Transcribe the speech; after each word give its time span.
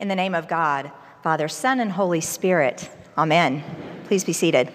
In 0.00 0.08
the 0.08 0.16
name 0.16 0.34
of 0.34 0.48
God, 0.48 0.90
Father, 1.22 1.46
Son, 1.46 1.78
and 1.78 1.92
Holy 1.92 2.22
Spirit, 2.22 2.90
Amen. 3.18 3.62
Please 4.06 4.24
be 4.24 4.32
seated. 4.32 4.72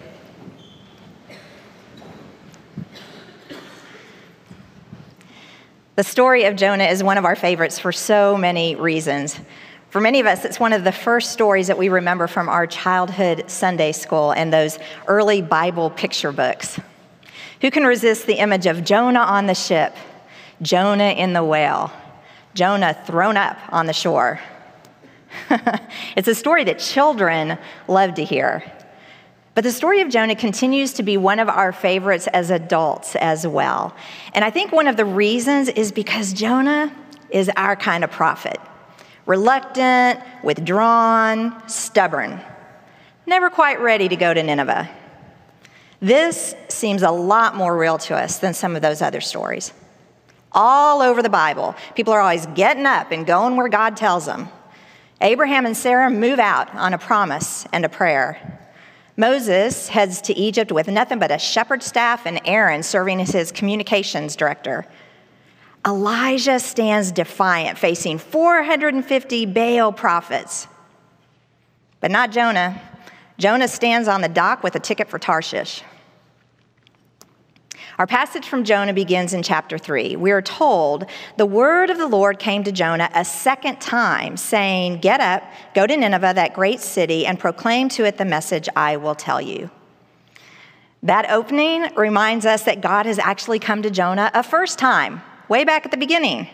The 5.96 6.04
story 6.04 6.44
of 6.44 6.54
Jonah 6.54 6.84
is 6.84 7.02
one 7.02 7.18
of 7.18 7.24
our 7.24 7.34
favorites 7.34 7.76
for 7.76 7.90
so 7.90 8.36
many 8.36 8.76
reasons. 8.76 9.40
For 9.90 10.00
many 10.00 10.20
of 10.20 10.26
us, 10.26 10.44
it's 10.44 10.60
one 10.60 10.72
of 10.72 10.84
the 10.84 10.92
first 10.92 11.32
stories 11.32 11.66
that 11.66 11.78
we 11.78 11.88
remember 11.88 12.28
from 12.28 12.48
our 12.48 12.68
childhood 12.68 13.50
Sunday 13.50 13.90
school 13.90 14.30
and 14.30 14.52
those 14.52 14.78
early 15.08 15.42
Bible 15.42 15.90
picture 15.90 16.30
books. 16.30 16.78
Who 17.62 17.72
can 17.72 17.84
resist 17.84 18.26
the 18.26 18.34
image 18.34 18.66
of 18.66 18.84
Jonah 18.84 19.20
on 19.20 19.46
the 19.46 19.54
ship, 19.54 19.96
Jonah 20.62 21.04
in 21.04 21.32
the 21.32 21.42
whale, 21.42 21.90
Jonah 22.54 22.94
thrown 23.06 23.36
up 23.36 23.58
on 23.70 23.86
the 23.86 23.92
shore? 23.92 24.38
it's 26.16 26.28
a 26.28 26.34
story 26.34 26.64
that 26.64 26.78
children 26.78 27.58
love 27.88 28.14
to 28.14 28.24
hear. 28.24 28.64
But 29.54 29.64
the 29.64 29.72
story 29.72 30.02
of 30.02 30.10
Jonah 30.10 30.36
continues 30.36 30.92
to 30.94 31.02
be 31.02 31.16
one 31.16 31.38
of 31.38 31.48
our 31.48 31.72
favorites 31.72 32.26
as 32.26 32.50
adults 32.50 33.16
as 33.16 33.46
well. 33.46 33.96
And 34.34 34.44
I 34.44 34.50
think 34.50 34.70
one 34.70 34.86
of 34.86 34.98
the 34.98 35.06
reasons 35.06 35.68
is 35.68 35.92
because 35.92 36.34
Jonah 36.34 36.94
is 37.30 37.50
our 37.56 37.74
kind 37.74 38.04
of 38.04 38.10
prophet 38.10 38.60
reluctant, 39.24 40.20
withdrawn, 40.44 41.68
stubborn, 41.68 42.40
never 43.26 43.50
quite 43.50 43.80
ready 43.80 44.08
to 44.08 44.14
go 44.14 44.32
to 44.32 44.42
Nineveh. 44.42 44.88
This 46.00 46.54
seems 46.68 47.02
a 47.02 47.10
lot 47.10 47.56
more 47.56 47.76
real 47.76 47.98
to 47.98 48.14
us 48.14 48.38
than 48.38 48.54
some 48.54 48.76
of 48.76 48.82
those 48.82 49.02
other 49.02 49.20
stories. 49.20 49.72
All 50.52 51.02
over 51.02 51.22
the 51.22 51.30
Bible, 51.30 51.74
people 51.94 52.12
are 52.12 52.20
always 52.20 52.46
getting 52.54 52.86
up 52.86 53.10
and 53.10 53.26
going 53.26 53.56
where 53.56 53.68
God 53.68 53.96
tells 53.96 54.26
them. 54.26 54.48
Abraham 55.20 55.64
and 55.64 55.76
Sarah 55.76 56.10
move 56.10 56.38
out 56.38 56.74
on 56.74 56.92
a 56.92 56.98
promise 56.98 57.66
and 57.72 57.84
a 57.84 57.88
prayer. 57.88 58.60
Moses 59.16 59.88
heads 59.88 60.20
to 60.22 60.34
Egypt 60.34 60.70
with 60.70 60.88
nothing 60.88 61.18
but 61.18 61.30
a 61.30 61.38
shepherd's 61.38 61.86
staff 61.86 62.26
and 62.26 62.40
Aaron 62.44 62.82
serving 62.82 63.20
as 63.20 63.30
his 63.30 63.50
communications 63.50 64.36
director. 64.36 64.86
Elijah 65.86 66.58
stands 66.58 67.12
defiant, 67.12 67.78
facing 67.78 68.18
450 68.18 69.46
Baal 69.46 69.92
prophets. 69.92 70.66
But 72.00 72.10
not 72.10 72.30
Jonah. 72.30 72.80
Jonah 73.38 73.68
stands 73.68 74.08
on 74.08 74.20
the 74.20 74.28
dock 74.28 74.62
with 74.62 74.74
a 74.74 74.80
ticket 74.80 75.08
for 75.08 75.18
Tarshish. 75.18 75.82
Our 77.98 78.06
passage 78.06 78.46
from 78.46 78.64
Jonah 78.64 78.92
begins 78.92 79.32
in 79.32 79.42
chapter 79.42 79.78
3. 79.78 80.16
We 80.16 80.30
are 80.30 80.42
told 80.42 81.06
the 81.38 81.46
word 81.46 81.88
of 81.88 81.96
the 81.96 82.06
Lord 82.06 82.38
came 82.38 82.62
to 82.64 82.72
Jonah 82.72 83.08
a 83.14 83.24
second 83.24 83.80
time, 83.80 84.36
saying, 84.36 84.98
Get 84.98 85.20
up, 85.20 85.42
go 85.74 85.86
to 85.86 85.96
Nineveh, 85.96 86.34
that 86.34 86.52
great 86.52 86.80
city, 86.80 87.24
and 87.24 87.38
proclaim 87.38 87.88
to 87.90 88.04
it 88.04 88.18
the 88.18 88.26
message 88.26 88.68
I 88.76 88.98
will 88.98 89.14
tell 89.14 89.40
you. 89.40 89.70
That 91.02 91.30
opening 91.30 91.94
reminds 91.94 92.44
us 92.44 92.64
that 92.64 92.82
God 92.82 93.06
has 93.06 93.18
actually 93.18 93.60
come 93.60 93.80
to 93.82 93.90
Jonah 93.90 94.30
a 94.34 94.42
first 94.42 94.78
time, 94.78 95.22
way 95.48 95.64
back 95.64 95.86
at 95.86 95.90
the 95.90 95.96
beginning. 95.96 96.48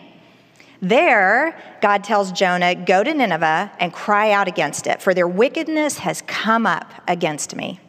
There, 0.81 1.61
God 1.81 2.05
tells 2.05 2.31
Jonah, 2.31 2.73
Go 2.73 3.03
to 3.03 3.13
Nineveh 3.13 3.69
and 3.79 3.91
cry 3.91 4.31
out 4.31 4.47
against 4.47 4.87
it, 4.87 5.01
for 5.01 5.13
their 5.13 5.27
wickedness 5.27 5.97
has 5.97 6.21
come 6.21 6.65
up 6.65 6.93
against 7.05 7.53
me. 7.53 7.81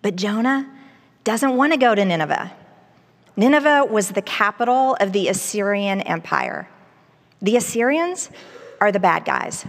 But 0.00 0.16
Jonah, 0.16 0.68
doesn't 1.24 1.56
want 1.56 1.72
to 1.72 1.78
go 1.78 1.94
to 1.94 2.04
Nineveh. 2.04 2.52
Nineveh 3.36 3.86
was 3.88 4.10
the 4.10 4.22
capital 4.22 4.96
of 5.00 5.12
the 5.12 5.28
Assyrian 5.28 6.00
Empire. 6.02 6.68
The 7.40 7.56
Assyrians 7.56 8.30
are 8.80 8.92
the 8.92 9.00
bad 9.00 9.24
guys. 9.24 9.64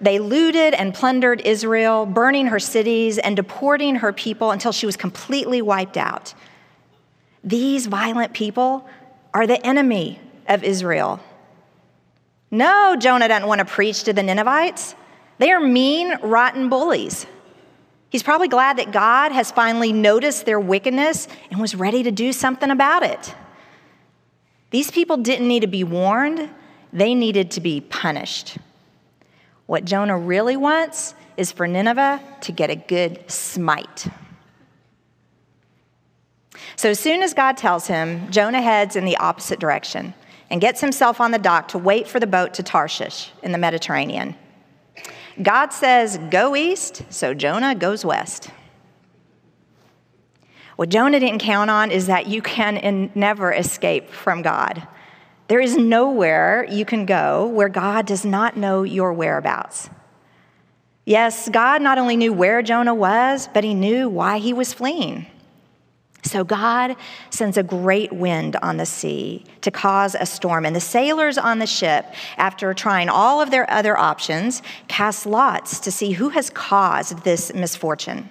They 0.00 0.18
looted 0.18 0.72
and 0.72 0.94
plundered 0.94 1.42
Israel, 1.42 2.06
burning 2.06 2.46
her 2.46 2.58
cities 2.58 3.18
and 3.18 3.36
deporting 3.36 3.96
her 3.96 4.12
people 4.12 4.50
until 4.50 4.72
she 4.72 4.86
was 4.86 4.96
completely 4.96 5.60
wiped 5.60 5.98
out. 5.98 6.32
These 7.44 7.86
violent 7.86 8.32
people 8.32 8.88
are 9.34 9.46
the 9.46 9.64
enemy 9.66 10.20
of 10.48 10.64
Israel. 10.64 11.20
No, 12.50 12.96
Jonah 12.98 13.28
doesn't 13.28 13.46
want 13.46 13.60
to 13.60 13.64
preach 13.64 14.04
to 14.04 14.12
the 14.12 14.22
Ninevites. 14.22 14.94
They 15.38 15.50
are 15.52 15.60
mean, 15.60 16.18
rotten 16.22 16.68
bullies. 16.68 17.26
He's 18.10 18.24
probably 18.24 18.48
glad 18.48 18.76
that 18.78 18.90
God 18.90 19.30
has 19.30 19.52
finally 19.52 19.92
noticed 19.92 20.44
their 20.44 20.58
wickedness 20.60 21.28
and 21.50 21.60
was 21.60 21.76
ready 21.76 22.02
to 22.02 22.10
do 22.10 22.32
something 22.32 22.70
about 22.70 23.04
it. 23.04 23.34
These 24.70 24.90
people 24.90 25.16
didn't 25.16 25.46
need 25.46 25.60
to 25.60 25.68
be 25.68 25.84
warned, 25.84 26.50
they 26.92 27.14
needed 27.14 27.52
to 27.52 27.60
be 27.60 27.80
punished. 27.80 28.58
What 29.66 29.84
Jonah 29.84 30.18
really 30.18 30.56
wants 30.56 31.14
is 31.36 31.52
for 31.52 31.68
Nineveh 31.68 32.20
to 32.42 32.52
get 32.52 32.70
a 32.70 32.76
good 32.76 33.30
smite. 33.30 34.08
So, 36.74 36.90
as 36.90 36.98
soon 36.98 37.22
as 37.22 37.34
God 37.34 37.56
tells 37.56 37.86
him, 37.86 38.30
Jonah 38.30 38.62
heads 38.62 38.96
in 38.96 39.04
the 39.04 39.16
opposite 39.18 39.60
direction 39.60 40.14
and 40.50 40.60
gets 40.60 40.80
himself 40.80 41.20
on 41.20 41.30
the 41.30 41.38
dock 41.38 41.68
to 41.68 41.78
wait 41.78 42.08
for 42.08 42.18
the 42.18 42.26
boat 42.26 42.54
to 42.54 42.62
Tarshish 42.62 43.30
in 43.42 43.52
the 43.52 43.58
Mediterranean. 43.58 44.34
God 45.42 45.72
says, 45.72 46.18
go 46.30 46.54
east, 46.54 47.02
so 47.10 47.34
Jonah 47.34 47.74
goes 47.74 48.04
west. 48.04 48.50
What 50.76 50.88
Jonah 50.88 51.20
didn't 51.20 51.40
count 51.40 51.70
on 51.70 51.90
is 51.90 52.06
that 52.06 52.26
you 52.26 52.42
can 52.42 52.76
in, 52.76 53.10
never 53.14 53.52
escape 53.52 54.10
from 54.10 54.42
God. 54.42 54.86
There 55.48 55.60
is 55.60 55.76
nowhere 55.76 56.66
you 56.70 56.84
can 56.84 57.06
go 57.06 57.46
where 57.48 57.68
God 57.68 58.06
does 58.06 58.24
not 58.24 58.56
know 58.56 58.82
your 58.82 59.12
whereabouts. 59.12 59.90
Yes, 61.04 61.48
God 61.48 61.82
not 61.82 61.98
only 61.98 62.16
knew 62.16 62.32
where 62.32 62.62
Jonah 62.62 62.94
was, 62.94 63.48
but 63.52 63.64
he 63.64 63.74
knew 63.74 64.08
why 64.08 64.38
he 64.38 64.52
was 64.52 64.72
fleeing. 64.72 65.26
So 66.22 66.44
God 66.44 66.96
sends 67.30 67.56
a 67.56 67.62
great 67.62 68.12
wind 68.12 68.56
on 68.56 68.76
the 68.76 68.86
sea 68.86 69.44
to 69.62 69.70
cause 69.70 70.14
a 70.14 70.26
storm. 70.26 70.66
And 70.66 70.76
the 70.76 70.80
sailors 70.80 71.38
on 71.38 71.58
the 71.58 71.66
ship, 71.66 72.06
after 72.36 72.74
trying 72.74 73.08
all 73.08 73.40
of 73.40 73.50
their 73.50 73.68
other 73.70 73.96
options, 73.96 74.62
cast 74.86 75.24
lots 75.24 75.80
to 75.80 75.90
see 75.90 76.12
who 76.12 76.28
has 76.30 76.50
caused 76.50 77.24
this 77.24 77.52
misfortune. 77.54 78.30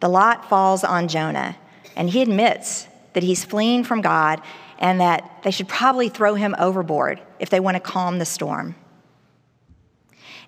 The 0.00 0.08
lot 0.08 0.48
falls 0.48 0.82
on 0.82 1.08
Jonah, 1.08 1.56
and 1.96 2.10
he 2.10 2.20
admits 2.20 2.88
that 3.12 3.22
he's 3.22 3.44
fleeing 3.44 3.84
from 3.84 4.00
God 4.00 4.42
and 4.78 5.00
that 5.00 5.40
they 5.44 5.52
should 5.52 5.68
probably 5.68 6.08
throw 6.08 6.34
him 6.34 6.54
overboard 6.58 7.20
if 7.38 7.48
they 7.48 7.60
want 7.60 7.76
to 7.76 7.80
calm 7.80 8.18
the 8.18 8.24
storm. 8.24 8.74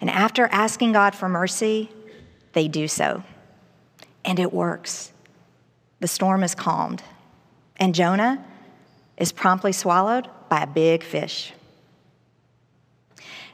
And 0.00 0.10
after 0.10 0.46
asking 0.48 0.92
God 0.92 1.14
for 1.14 1.28
mercy, 1.28 1.90
they 2.52 2.66
do 2.66 2.88
so. 2.88 3.22
And 4.24 4.40
it 4.40 4.52
works 4.52 5.12
the 6.00 6.08
storm 6.08 6.42
is 6.42 6.54
calmed, 6.54 7.02
and 7.76 7.94
Jonah 7.94 8.44
is 9.16 9.32
promptly 9.32 9.72
swallowed 9.72 10.28
by 10.48 10.62
a 10.62 10.66
big 10.66 11.02
fish. 11.02 11.52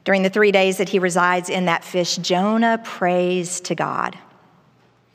During 0.04 0.22
the 0.22 0.30
three 0.30 0.50
days 0.50 0.78
that 0.78 0.88
he 0.88 0.98
resides 0.98 1.48
in 1.48 1.66
that 1.66 1.84
fish, 1.84 2.16
Jonah 2.16 2.81
prays 2.82 3.60
to 3.60 3.75
God. 3.75 4.19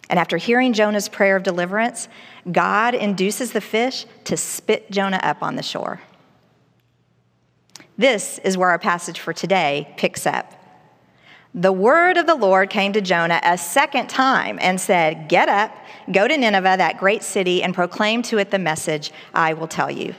And 0.09 0.17
after 0.17 0.37
hearing 0.37 0.71
Jonah's 0.71 1.09
prayer 1.09 1.35
of 1.35 1.43
deliverance, 1.43 2.07
God 2.49 2.95
induces 2.95 3.51
the 3.51 3.59
fish 3.59 4.05
to 4.23 4.37
spit 4.37 4.89
Jonah 4.89 5.19
up 5.21 5.43
on 5.43 5.57
the 5.57 5.63
shore. 5.63 5.99
This 7.97 8.39
is 8.39 8.57
where 8.57 8.69
our 8.69 8.79
passage 8.79 9.19
for 9.19 9.33
today 9.33 9.93
picks 9.97 10.25
up. 10.25 10.53
The 11.57 11.73
word 11.73 12.17
of 12.17 12.27
the 12.27 12.35
Lord 12.35 12.69
came 12.69 12.93
to 12.93 13.01
Jonah 13.01 13.41
a 13.41 13.57
second 13.57 14.09
time 14.09 14.59
and 14.61 14.79
said, 14.79 15.27
Get 15.27 15.49
up, 15.49 15.75
go 16.11 16.27
to 16.27 16.37
Nineveh, 16.37 16.75
that 16.77 16.99
great 16.99 17.23
city, 17.23 17.63
and 17.63 17.73
proclaim 17.73 18.21
to 18.23 18.37
it 18.37 18.51
the 18.51 18.59
message 18.59 19.11
I 19.33 19.53
will 19.53 19.67
tell 19.67 19.89
you. 19.89 20.13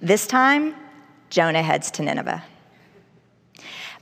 This 0.00 0.26
time, 0.26 0.74
Jonah 1.30 1.62
heads 1.62 1.92
to 1.92 2.02
Nineveh. 2.02 2.42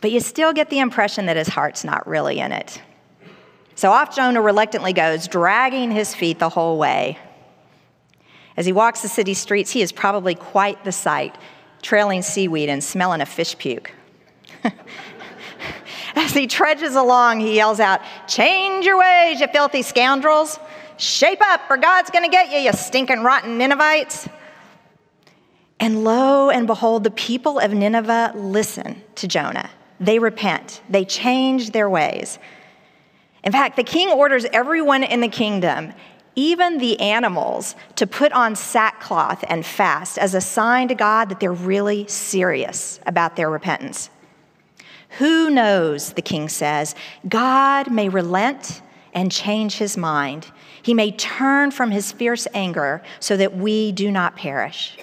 But 0.00 0.10
you 0.10 0.20
still 0.20 0.54
get 0.54 0.70
the 0.70 0.78
impression 0.78 1.26
that 1.26 1.36
his 1.36 1.48
heart's 1.48 1.84
not 1.84 2.06
really 2.06 2.38
in 2.38 2.52
it. 2.52 2.80
So 3.74 3.90
off 3.90 4.16
Jonah 4.16 4.40
reluctantly 4.40 4.94
goes, 4.94 5.28
dragging 5.28 5.90
his 5.90 6.14
feet 6.14 6.38
the 6.38 6.48
whole 6.48 6.78
way. 6.78 7.18
As 8.56 8.64
he 8.64 8.72
walks 8.72 9.02
the 9.02 9.08
city 9.08 9.34
streets, 9.34 9.70
he 9.70 9.82
is 9.82 9.92
probably 9.92 10.34
quite 10.34 10.82
the 10.82 10.92
sight, 10.92 11.36
trailing 11.82 12.22
seaweed 12.22 12.70
and 12.70 12.82
smelling 12.82 13.20
a 13.20 13.26
fish 13.26 13.58
puke. 13.58 13.92
As 16.16 16.32
he 16.32 16.46
trudges 16.46 16.96
along, 16.96 17.40
he 17.40 17.56
yells 17.56 17.80
out, 17.80 18.00
Change 18.26 18.84
your 18.84 18.98
ways, 18.98 19.40
you 19.40 19.46
filthy 19.48 19.82
scoundrels! 19.82 20.58
Shape 20.96 21.40
up, 21.40 21.62
or 21.70 21.76
God's 21.76 22.10
gonna 22.10 22.28
get 22.28 22.52
you, 22.52 22.58
you 22.58 22.72
stinking 22.72 23.22
rotten 23.22 23.58
Ninevites! 23.58 24.28
And 25.78 26.04
lo 26.04 26.50
and 26.50 26.66
behold, 26.66 27.04
the 27.04 27.10
people 27.10 27.58
of 27.58 27.72
Nineveh 27.72 28.32
listen 28.36 29.02
to 29.14 29.26
Jonah. 29.26 29.70
They 29.98 30.18
repent, 30.18 30.82
they 30.88 31.04
change 31.04 31.70
their 31.70 31.88
ways. 31.88 32.38
In 33.42 33.52
fact, 33.52 33.76
the 33.76 33.84
king 33.84 34.10
orders 34.10 34.44
everyone 34.52 35.02
in 35.02 35.20
the 35.20 35.28
kingdom, 35.28 35.94
even 36.36 36.78
the 36.78 37.00
animals, 37.00 37.74
to 37.96 38.06
put 38.06 38.32
on 38.32 38.54
sackcloth 38.54 39.42
and 39.48 39.64
fast 39.64 40.18
as 40.18 40.34
a 40.34 40.40
sign 40.40 40.88
to 40.88 40.94
God 40.94 41.30
that 41.30 41.40
they're 41.40 41.52
really 41.52 42.06
serious 42.06 43.00
about 43.06 43.36
their 43.36 43.50
repentance. 43.50 44.10
Who 45.18 45.50
knows, 45.50 46.12
the 46.12 46.22
king 46.22 46.48
says, 46.48 46.94
God 47.28 47.90
may 47.90 48.08
relent 48.08 48.80
and 49.12 49.30
change 49.30 49.76
his 49.76 49.96
mind. 49.96 50.50
He 50.82 50.94
may 50.94 51.10
turn 51.10 51.70
from 51.70 51.90
his 51.90 52.12
fierce 52.12 52.46
anger 52.54 53.02
so 53.18 53.36
that 53.36 53.56
we 53.56 53.92
do 53.92 54.10
not 54.10 54.36
perish. 54.36 54.96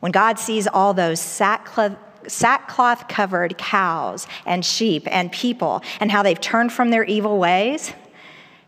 When 0.00 0.12
God 0.12 0.38
sees 0.38 0.66
all 0.66 0.94
those 0.94 1.20
sackcloth, 1.20 1.96
sackcloth 2.26 3.08
covered 3.08 3.58
cows 3.58 4.26
and 4.46 4.64
sheep 4.64 5.02
and 5.10 5.32
people 5.32 5.82
and 6.00 6.10
how 6.10 6.22
they've 6.22 6.40
turned 6.40 6.72
from 6.72 6.90
their 6.90 7.04
evil 7.04 7.38
ways, 7.38 7.92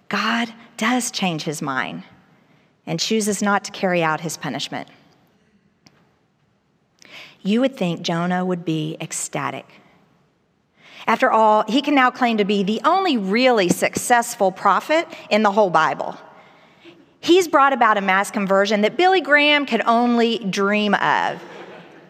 God 0.08 0.52
does 0.76 1.10
change 1.10 1.42
his 1.42 1.62
mind 1.62 2.02
and 2.86 3.00
chooses 3.00 3.42
not 3.42 3.64
to 3.64 3.70
carry 3.70 4.02
out 4.02 4.20
his 4.20 4.36
punishment. 4.36 4.88
You 7.42 7.60
would 7.60 7.76
think 7.76 8.02
Jonah 8.02 8.44
would 8.44 8.64
be 8.64 8.96
ecstatic. 9.00 9.66
After 11.06 11.30
all, 11.30 11.64
he 11.68 11.82
can 11.82 11.94
now 11.94 12.10
claim 12.10 12.38
to 12.38 12.44
be 12.44 12.62
the 12.62 12.80
only 12.84 13.16
really 13.16 13.68
successful 13.68 14.50
prophet 14.50 15.06
in 15.30 15.42
the 15.42 15.52
whole 15.52 15.70
Bible. 15.70 16.16
He's 17.20 17.48
brought 17.48 17.72
about 17.72 17.96
a 17.96 18.00
mass 18.00 18.30
conversion 18.30 18.80
that 18.82 18.96
Billy 18.96 19.20
Graham 19.20 19.66
could 19.66 19.82
only 19.86 20.38
dream 20.38 20.94
of. 20.94 21.42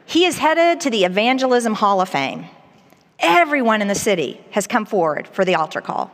He 0.07 0.25
is 0.25 0.39
headed 0.39 0.81
to 0.83 0.91
the 0.91 1.05
Evangelism 1.05 1.75
Hall 1.75 2.01
of 2.01 2.09
Fame. 2.09 2.47
Everyone 3.19 3.83
in 3.83 3.89
the 3.89 3.95
city 3.95 4.41
has 4.51 4.67
come 4.67 4.87
forward 4.87 5.27
for 5.29 5.45
the 5.45 5.55
altar 5.55 5.81
call. 5.81 6.11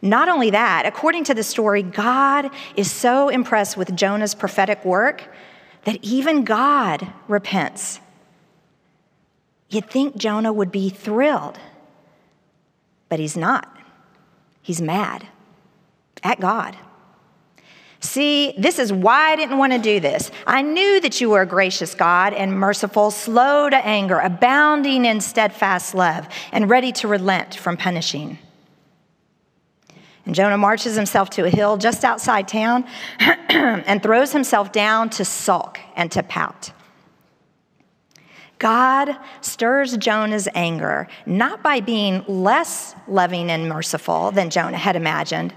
Not 0.00 0.28
only 0.28 0.50
that, 0.50 0.86
according 0.86 1.24
to 1.24 1.34
the 1.34 1.42
story, 1.42 1.82
God 1.82 2.50
is 2.76 2.90
so 2.90 3.28
impressed 3.28 3.76
with 3.76 3.94
Jonah's 3.94 4.34
prophetic 4.34 4.84
work 4.84 5.24
that 5.84 5.98
even 6.02 6.44
God 6.44 7.06
repents. 7.28 8.00
You'd 9.68 9.90
think 9.90 10.16
Jonah 10.16 10.52
would 10.52 10.70
be 10.70 10.90
thrilled, 10.90 11.58
but 13.08 13.18
he's 13.18 13.36
not. 13.36 13.68
He's 14.60 14.80
mad 14.80 15.26
at 16.22 16.40
God. 16.40 16.76
See, 18.00 18.54
this 18.58 18.80
is 18.80 18.92
why 18.92 19.30
I 19.30 19.36
didn't 19.36 19.58
want 19.58 19.72
to 19.72 19.78
do 19.78 20.00
this. 20.00 20.30
I 20.44 20.62
knew 20.62 21.00
that 21.00 21.20
you 21.20 21.30
were 21.30 21.42
a 21.42 21.46
gracious 21.46 21.94
God 21.94 22.32
and 22.32 22.52
merciful, 22.52 23.12
slow 23.12 23.70
to 23.70 23.76
anger, 23.76 24.18
abounding 24.18 25.04
in 25.04 25.20
steadfast 25.20 25.94
love, 25.94 26.28
and 26.50 26.68
ready 26.68 26.90
to 26.92 27.08
relent 27.08 27.54
from 27.54 27.76
punishing. 27.76 28.38
And 30.24 30.34
Jonah 30.34 30.58
marches 30.58 30.94
himself 30.94 31.30
to 31.30 31.44
a 31.44 31.50
hill 31.50 31.76
just 31.76 32.04
outside 32.04 32.46
town 32.46 32.84
and 33.18 34.02
throws 34.02 34.32
himself 34.32 34.70
down 34.70 35.10
to 35.10 35.24
sulk 35.24 35.80
and 35.96 36.10
to 36.12 36.22
pout. 36.22 36.72
God 38.58 39.16
stirs 39.40 39.96
Jonah's 39.96 40.48
anger 40.54 41.08
not 41.26 41.64
by 41.64 41.80
being 41.80 42.24
less 42.28 42.94
loving 43.08 43.50
and 43.50 43.68
merciful 43.68 44.30
than 44.30 44.50
Jonah 44.50 44.76
had 44.76 44.94
imagined, 44.94 45.52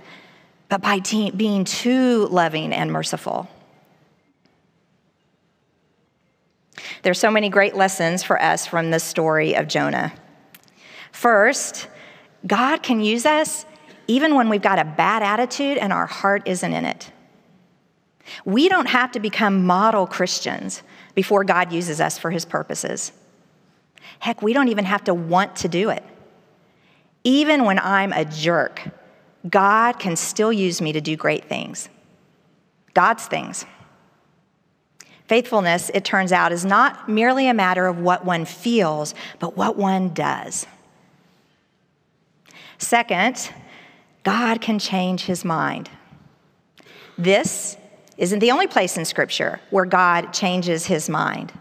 but 0.70 0.82
by 0.82 0.98
te- 0.98 1.30
being 1.30 1.64
too 1.64 2.26
loving 2.32 2.74
and 2.74 2.92
merciful. 2.92 3.48
There's 7.04 7.20
so 7.20 7.30
many 7.30 7.50
great 7.50 7.76
lessons 7.76 8.24
for 8.24 8.42
us 8.42 8.66
from 8.66 8.90
the 8.90 9.00
story 9.00 9.54
of 9.56 9.68
Jonah. 9.68 10.12
First, 11.12 11.88
God 12.48 12.82
can 12.82 13.00
use 13.00 13.28
us 13.28 13.68
even 14.08 14.36
when 14.36 14.50
we've 14.50 14.62
got 14.62 14.80
a 14.80 14.86
bad 14.86 15.24
attitude 15.24 15.78
and 15.78 15.92
our 15.92 16.06
heart 16.06 16.44
isn't 16.46 16.74
in 16.74 16.86
it. 16.86 17.12
We 18.44 18.70
don't 18.70 18.88
have 18.88 19.12
to 19.14 19.20
become 19.20 19.66
model 19.66 20.08
Christians 20.08 20.84
before 21.14 21.44
God 21.44 21.72
uses 21.72 22.02
us 22.02 22.18
for 22.18 22.32
his 22.32 22.46
purposes. 22.46 23.12
Heck, 24.20 24.42
we 24.42 24.54
don't 24.54 24.70
even 24.70 24.86
have 24.86 25.04
to 25.06 25.14
want 25.14 25.56
to 25.58 25.68
do 25.68 25.90
it. 25.90 26.04
Even 27.24 27.66
when 27.66 27.80
I'm 27.80 28.14
a 28.14 28.26
jerk, 28.26 28.82
God 29.50 30.00
can 30.00 30.16
still 30.16 30.54
use 30.54 30.82
me 30.82 30.94
to 30.94 31.02
do 31.02 31.16
great 31.16 31.46
things. 31.46 31.90
God's 32.94 33.26
things. 33.26 33.66
Faithfulness, 35.28 35.90
it 35.94 36.06
turns 36.06 36.32
out, 36.32 36.52
is 36.52 36.66
not 36.66 37.10
merely 37.10 37.48
a 37.48 37.54
matter 37.54 37.88
of 37.88 38.00
what 38.00 38.26
one 38.26 38.46
feels, 38.46 39.16
but 39.40 39.58
what 39.58 39.76
one 39.76 40.10
does. 40.14 40.68
Second, 42.78 43.52
God 44.26 44.60
can 44.60 44.80
change 44.80 45.22
his 45.26 45.46
mind. 45.46 45.90
This 47.18 47.78
isn't 48.18 48.40
the 48.40 48.52
only 48.52 48.68
place 48.68 48.98
in 48.98 49.06
Scripture 49.06 49.62
where 49.70 49.86
God 49.86 50.34
changes 50.34 50.88
his 50.88 51.08
mind. 51.08 51.54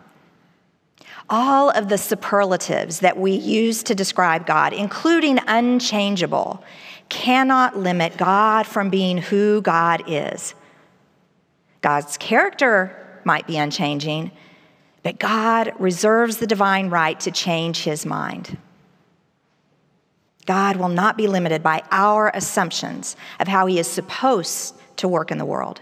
All 1.29 1.71
of 1.71 1.89
the 1.89 1.99
superlatives 1.99 3.01
that 3.01 3.19
we 3.19 3.33
use 3.33 3.83
to 3.85 3.95
describe 3.95 4.47
God, 4.47 4.73
including 4.73 5.39
unchangeable, 5.47 6.65
cannot 7.09 7.77
limit 7.77 8.17
God 8.17 8.67
from 8.67 8.89
being 8.89 9.19
who 9.19 9.61
God 9.61 10.03
is. 10.07 10.55
God's 11.83 12.17
character 12.17 13.21
might 13.25 13.47
be 13.47 13.59
unchanging, 13.59 14.31
but 15.03 15.19
God 15.19 15.73
reserves 15.79 16.39
the 16.39 16.47
divine 16.47 16.89
right 16.89 17.21
to 17.21 17.31
change 17.31 17.85
his 17.85 18.07
mind. 18.07 18.57
God 20.47 20.77
will 20.77 20.89
not 20.89 21.17
be 21.17 21.27
limited 21.27 21.63
by 21.63 21.83
our 21.91 22.31
assumptions 22.35 23.17
of 23.41 23.49
how 23.49 23.67
he 23.67 23.79
is 23.79 23.87
supposed 23.87 24.75
to 24.97 25.09
work 25.09 25.31
in 25.31 25.39
the 25.39 25.45
world. 25.45 25.81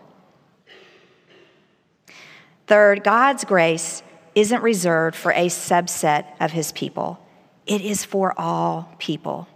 Third, 2.66 3.04
God's 3.04 3.44
grace 3.44 4.02
isn't 4.34 4.62
reserved 4.62 5.16
for 5.16 5.32
a 5.32 5.46
subset 5.46 6.26
of 6.40 6.52
his 6.52 6.72
people, 6.72 7.18
it 7.66 7.80
is 7.80 8.04
for 8.04 8.38
all 8.38 8.94
people. 8.98 9.48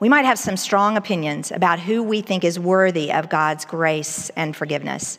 We 0.00 0.08
might 0.08 0.24
have 0.24 0.38
some 0.38 0.56
strong 0.56 0.96
opinions 0.96 1.52
about 1.52 1.78
who 1.78 2.02
we 2.02 2.22
think 2.22 2.42
is 2.42 2.58
worthy 2.58 3.12
of 3.12 3.28
God's 3.28 3.64
grace 3.64 4.30
and 4.30 4.56
forgiveness. 4.56 5.18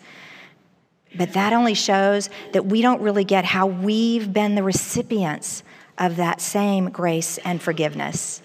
But 1.15 1.33
that 1.33 1.53
only 1.53 1.73
shows 1.73 2.29
that 2.51 2.65
we 2.65 2.81
don't 2.81 3.01
really 3.01 3.23
get 3.23 3.45
how 3.45 3.67
we've 3.67 4.33
been 4.33 4.55
the 4.55 4.63
recipients 4.63 5.63
of 5.97 6.17
that 6.17 6.41
same 6.41 6.89
grace 6.89 7.37
and 7.39 7.61
forgiveness. 7.61 8.41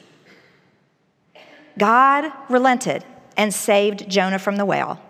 God 1.78 2.30
relented 2.48 3.04
and 3.36 3.54
saved 3.54 4.08
Jonah 4.08 4.38
from 4.38 4.56
the 4.56 4.66
whale. 4.66 5.00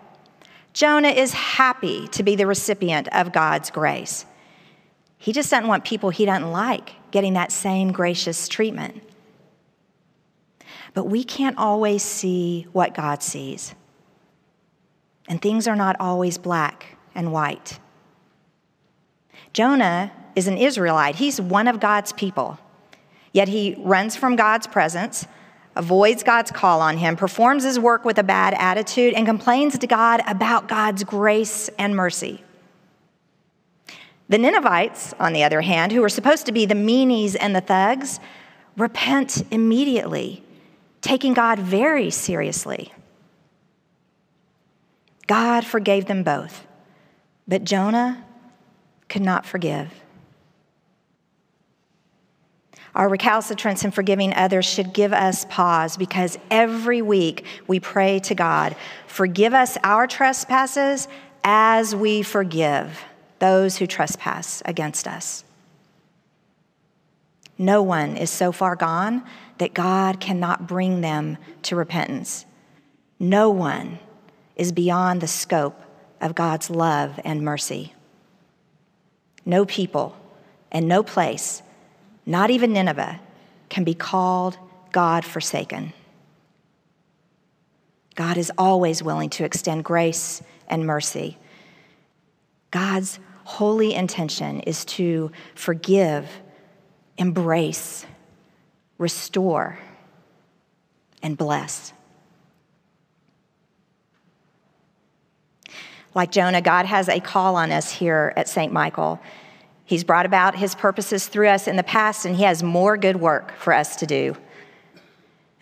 Jonah 0.71 1.09
is 1.09 1.33
happy 1.33 2.07
to 2.09 2.23
be 2.23 2.35
the 2.35 2.45
recipient 2.45 3.07
of 3.11 3.33
God's 3.33 3.71
grace. 3.71 4.25
He 5.17 5.33
just 5.33 5.49
doesn't 5.49 5.67
want 5.67 5.83
people 5.83 6.11
he 6.11 6.25
doesn't 6.25 6.51
like 6.51 6.91
getting 7.11 7.33
that 7.33 7.51
same 7.51 7.91
gracious 7.91 8.47
treatment. 8.47 9.03
But 10.93 11.05
we 11.05 11.23
can't 11.23 11.57
always 11.57 12.03
see 12.03 12.67
what 12.71 12.93
God 12.93 13.21
sees. 13.23 13.73
And 15.27 15.41
things 15.41 15.67
are 15.67 15.75
not 15.75 15.95
always 15.99 16.37
black 16.37 16.97
and 17.13 17.31
white. 17.31 17.79
Jonah 19.53 20.11
is 20.35 20.47
an 20.47 20.57
Israelite, 20.57 21.15
he's 21.15 21.41
one 21.41 21.67
of 21.67 21.79
God's 21.79 22.13
people. 22.13 22.59
Yet 23.33 23.47
he 23.47 23.75
runs 23.79 24.15
from 24.15 24.35
God's 24.35 24.67
presence 24.67 25.27
avoids 25.75 26.23
God's 26.23 26.51
call 26.51 26.81
on 26.81 26.97
him, 26.97 27.15
performs 27.15 27.63
his 27.63 27.79
work 27.79 28.05
with 28.05 28.17
a 28.17 28.23
bad 28.23 28.53
attitude, 28.55 29.13
and 29.13 29.25
complains 29.25 29.77
to 29.77 29.87
God 29.87 30.21
about 30.27 30.67
God's 30.67 31.03
grace 31.03 31.69
and 31.77 31.95
mercy. 31.95 32.43
The 34.27 34.37
Ninevites, 34.37 35.13
on 35.19 35.33
the 35.33 35.43
other 35.43 35.61
hand, 35.61 35.91
who 35.91 36.01
were 36.01 36.09
supposed 36.09 36.45
to 36.45 36.51
be 36.51 36.65
the 36.65 36.75
meanies 36.75 37.35
and 37.39 37.55
the 37.55 37.61
thugs, 37.61 38.19
repent 38.77 39.43
immediately, 39.51 40.43
taking 41.01 41.33
God 41.33 41.59
very 41.59 42.11
seriously. 42.11 42.93
God 45.25 45.65
forgave 45.65 46.05
them 46.05 46.23
both, 46.23 46.65
but 47.47 47.63
Jonah 47.63 48.25
could 49.07 49.21
not 49.21 49.45
forgive. 49.45 49.91
Our 52.95 53.09
recalcitrance 53.09 53.85
in 53.85 53.91
forgiving 53.91 54.33
others 54.33 54.65
should 54.65 54.93
give 54.93 55.13
us 55.13 55.45
pause 55.45 55.97
because 55.97 56.37
every 56.49 57.01
week 57.01 57.45
we 57.67 57.79
pray 57.79 58.19
to 58.19 58.35
God, 58.35 58.75
forgive 59.07 59.53
us 59.53 59.77
our 59.83 60.07
trespasses 60.07 61.07
as 61.43 61.95
we 61.95 62.23
forgive 62.23 63.03
those 63.39 63.77
who 63.77 63.87
trespass 63.87 64.61
against 64.65 65.07
us. 65.07 65.43
No 67.57 67.81
one 67.83 68.17
is 68.17 68.29
so 68.29 68.51
far 68.51 68.75
gone 68.75 69.23
that 69.57 69.73
God 69.73 70.19
cannot 70.19 70.67
bring 70.67 71.01
them 71.01 71.37
to 71.63 71.75
repentance. 71.75 72.45
No 73.19 73.49
one 73.49 73.99
is 74.55 74.71
beyond 74.71 75.21
the 75.21 75.27
scope 75.27 75.79
of 76.21 76.35
God's 76.35 76.69
love 76.69 77.19
and 77.23 77.41
mercy. 77.41 77.93
No 79.45 79.65
people 79.65 80.15
and 80.71 80.87
no 80.87 81.03
place 81.03 81.61
not 82.29 82.51
even 82.51 82.73
Nineveh, 82.73 83.19
can 83.69 83.83
be 83.83 83.95
called 83.95 84.55
God 84.91 85.25
forsaken. 85.25 85.93
God 88.13 88.37
is 88.37 88.51
always 88.55 89.01
willing 89.01 89.31
to 89.31 89.45
extend 89.45 89.83
grace 89.83 90.43
and 90.67 90.85
mercy. 90.85 91.39
God's 92.69 93.19
holy 93.45 93.95
intention 93.95 94.59
is 94.59 94.85
to 94.85 95.31
forgive 95.55 96.29
embrace, 97.17 98.05
restore, 98.99 99.79
and 101.23 101.35
bless. 101.35 101.93
Like 106.13 106.31
Jonah, 106.31 106.61
God 106.61 106.85
has 106.85 107.09
a 107.09 107.19
call 107.19 107.55
on 107.55 107.71
us 107.71 107.91
here 107.91 108.33
at 108.37 108.47
St. 108.47 108.71
Michael. 108.71 109.19
He's 109.89 110.03
brought 110.03 110.27
about 110.27 110.55
his 110.55 110.75
purposes 110.75 111.25
through 111.25 111.47
us 111.47 111.67
in 111.67 111.75
the 111.75 111.81
past, 111.81 112.23
and 112.23 112.35
he 112.35 112.43
has 112.43 112.61
more 112.61 112.95
good 112.95 113.15
work 113.15 113.57
for 113.57 113.73
us 113.73 113.95
to 113.95 114.05
do. 114.05 114.37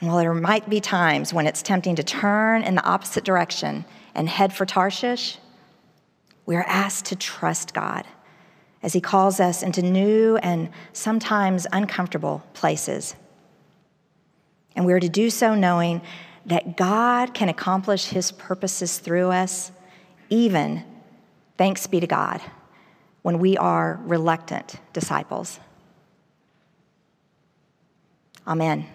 And 0.01 0.09
while 0.09 0.17
there 0.17 0.33
might 0.33 0.69
be 0.69 0.81
times 0.81 1.33
when 1.33 1.47
it's 1.47 1.61
tempting 1.61 1.95
to 1.95 2.03
turn 2.03 2.61
in 2.63 2.75
the 2.75 2.83
opposite 2.83 3.23
direction 3.23 3.85
and 4.13 4.27
head 4.27 4.51
for 4.51 4.65
Tarshish, 4.65 5.37
we 6.45 6.57
are 6.57 6.65
asked 6.67 7.05
to 7.05 7.15
trust 7.15 7.73
God 7.73 8.05
as 8.83 8.91
he 8.91 8.99
calls 8.99 9.39
us 9.39 9.63
into 9.63 9.81
new 9.81 10.35
and 10.35 10.71
sometimes 10.91 11.65
uncomfortable 11.71 12.43
places. 12.53 13.15
And 14.75 14.85
we 14.85 14.91
are 14.91 14.99
to 14.99 15.07
do 15.07 15.29
so 15.29 15.55
knowing 15.55 16.01
that 16.47 16.75
God 16.75 17.33
can 17.33 17.47
accomplish 17.47 18.07
his 18.07 18.33
purposes 18.33 18.99
through 18.99 19.31
us, 19.31 19.71
even, 20.29 20.83
thanks 21.57 21.87
be 21.87 22.01
to 22.01 22.07
God, 22.07 22.41
when 23.27 23.39
we 23.39 23.57
are 23.57 23.99
reluctant 24.05 24.75
disciples. 24.93 25.59
Amen. 28.47 28.87